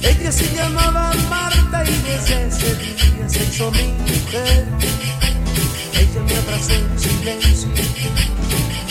[0.01, 4.65] Ella se llamaba Marta y desde ese día se hizo mi mujer.
[5.93, 7.69] Ella me abrazó en silencio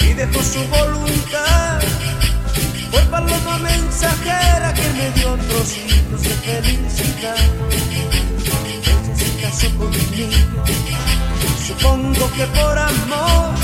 [0.09, 1.81] y dejó su voluntad
[2.93, 7.86] por paloma mensajera que me dio a los niños de felicidad.
[11.67, 13.55] Supongo que por amor.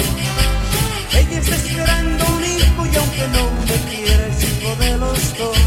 [1.13, 5.59] Ella está esperando un hijo y aunque no me quiera es hijo de los dos.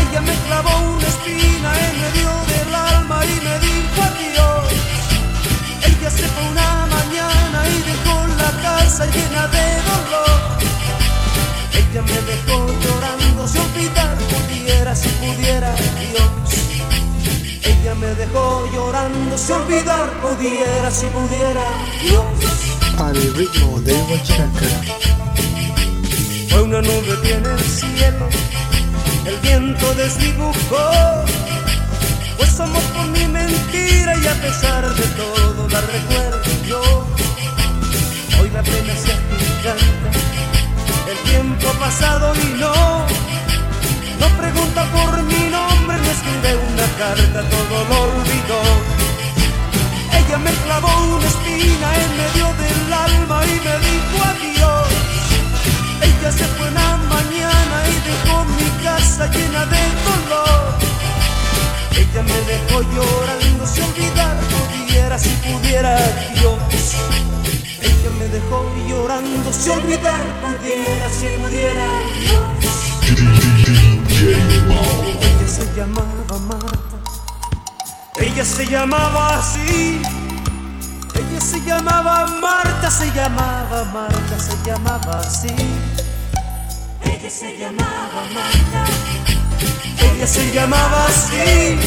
[0.00, 4.72] Ella me clavó una espina en medio del alma y me dijo adiós.
[5.88, 10.40] Ella se fue una mañana y dejó la casa llena de dolor.
[11.80, 16.71] Ella me dejó llorando si olvidar pudiera, si pudiera Dios.
[17.64, 21.64] Ella me dejó llorando si olvidar pudiera, si pudiera
[22.02, 22.24] Dios.
[22.98, 24.66] al ritmo de Huachaca.
[26.50, 28.28] Fue una nube que en el cielo
[29.24, 30.90] el viento desdibujó.
[32.36, 36.82] Pues somos por mi mentira y a pesar de todo la recuerdo yo.
[38.40, 40.10] Hoy la pena se agiganta,
[41.10, 42.51] el tiempo ha pasado y
[50.12, 54.88] Ella me clavó una espina en medio del alma y me dijo adiós.
[56.00, 60.74] Ella se fue una mañana y dejó mi casa llena de dolor.
[61.90, 65.98] Ella me dejó llorando si olvidar pudiera, si pudiera
[66.36, 66.94] Dios.
[67.80, 71.88] Ella me dejó llorando si olvidar pudiera, si pudiera
[72.20, 72.61] Dios.
[78.34, 80.00] Ella se llamaba así.
[81.14, 85.54] Ella se llamaba Marta, se llamaba Marta, se llamaba así.
[87.04, 88.84] Ella se llamaba Marta,
[90.00, 91.78] Ella se llamaba así.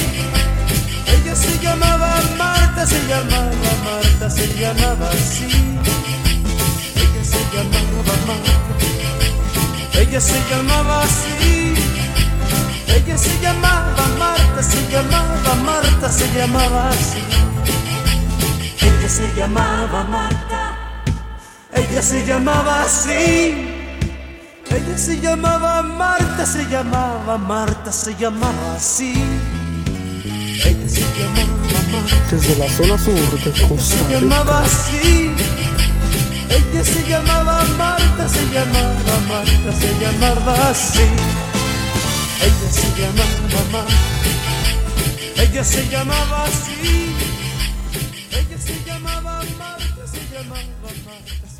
[1.08, 5.50] Ella se llamaba Marta, se llamaba Marta, se llamaba así.
[6.96, 10.00] Ella se llamaba Marta.
[10.00, 11.35] Ella se llamaba así.
[16.70, 17.20] Se.
[18.86, 20.78] Ella se llamaba Marta.
[21.74, 23.72] Ella se llamaba así.
[24.70, 29.14] Ella se llamaba Marta, se llamaba Marta, se llamaba así.
[30.66, 34.20] Ella se llamaba Marta, Desde la zona sur de Costa se Rica.
[34.20, 35.32] llamaba así.
[36.50, 41.08] Ella se llamaba Marta, se llamaba Marta, se llamaba así.
[42.42, 44.15] Ella se llamaba Marta.
[45.38, 47.14] Ella se llamaba así.
[48.32, 50.62] Ella se llamaba Marta, se llamaba
[51.06, 51.55] Marta.